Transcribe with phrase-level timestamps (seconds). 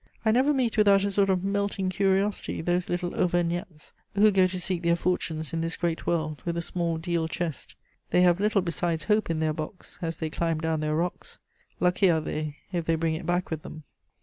[0.25, 4.59] I never meet without a sort of melting curiosity those little Auvergnats who go to
[4.59, 7.75] seek their fortunes in this great world with a small deal chest.
[8.09, 11.37] They have little besides hope in their box, as they climb down their rocks:
[11.79, 13.83] lucky are they if they bring it back with them!